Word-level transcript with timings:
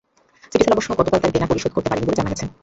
সিটিসেল 0.51 0.73
অবশ্য 0.75 0.89
গতকাল 0.91 1.19
তার 1.21 1.33
দেনা 1.35 1.49
পরিশোধ 1.49 1.71
করতে 1.73 1.89
পারেনি 1.89 2.05
বলে 2.07 2.19
জানা 2.19 2.31
গেছে। 2.31 2.45